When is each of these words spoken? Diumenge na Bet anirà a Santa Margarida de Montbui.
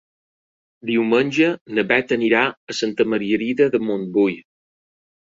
Diumenge 0.89 1.49
na 1.79 1.83
Bet 1.91 2.13
anirà 2.15 2.39
a 2.73 2.77
Santa 2.77 3.05
Margarida 3.11 3.67
de 3.75 3.81
Montbui. 3.91 4.35